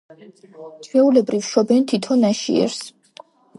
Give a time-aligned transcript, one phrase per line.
[0.87, 2.83] ჩვეულებრივ შობენ თითო ნაშიერს